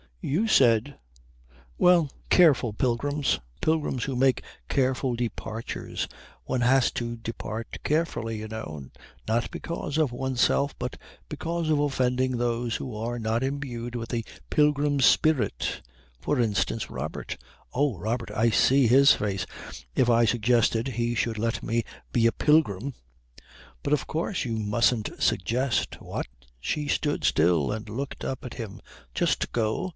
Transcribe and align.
You 0.23 0.47
said" 0.47 0.97
"Well, 1.79 2.11
careful 2.29 2.73
pilgrims. 2.73 3.39
Pilgrims 3.59 4.03
who 4.03 4.15
make 4.15 4.43
careful 4.67 5.15
departures. 5.15 6.07
One 6.43 6.61
has 6.61 6.91
to 6.93 7.17
depart 7.17 7.77
carefully, 7.83 8.37
you 8.37 8.47
know. 8.47 8.89
Not 9.27 9.49
because 9.49 9.97
of 9.97 10.11
oneself 10.11 10.77
but 10.77 10.97
because 11.29 11.69
of 11.71 11.79
offending 11.79 12.37
those 12.37 12.75
who 12.75 12.95
are 12.95 13.17
not 13.17 13.43
imbued 13.43 13.95
with 13.95 14.09
the 14.09 14.23
pilgrim 14.51 14.99
spirit. 14.99 15.81
For 16.19 16.39
instance 16.39 16.89
Robert." 16.91 17.37
"Oh 17.73 17.97
Robert. 17.97 18.29
I 18.29 18.51
see 18.51 18.85
his 18.85 19.13
face 19.13 19.47
if 19.95 20.07
I 20.09 20.25
suggested 20.25 20.87
he 20.87 21.13
should 21.15 21.39
let 21.39 21.63
me 21.63 21.83
be 22.11 22.27
a 22.27 22.31
pilgrim." 22.31 22.93
"But 23.81 23.93
of 23.93 24.05
course 24.05 24.45
you 24.45 24.57
mustn't 24.57 25.11
suggest." 25.19 25.99
"What?" 25.99 26.27
She 26.59 26.87
stood 26.87 27.23
still 27.23 27.71
and 27.71 27.87
looked 27.89 28.23
up 28.23 28.45
at 28.45 28.55
him. 28.55 28.81
"Just 29.15 29.51
go?" 29.51 29.89